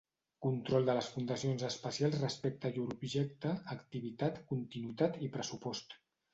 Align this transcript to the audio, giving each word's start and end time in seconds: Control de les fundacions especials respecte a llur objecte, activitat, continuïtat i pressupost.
Control 0.43 0.87
de 0.87 0.95
les 0.99 1.09
fundacions 1.17 1.65
especials 1.67 2.17
respecte 2.23 2.69
a 2.71 2.75
llur 2.79 2.87
objecte, 2.97 3.55
activitat, 3.77 4.43
continuïtat 4.57 5.25
i 5.31 5.35
pressupost. 5.39 5.99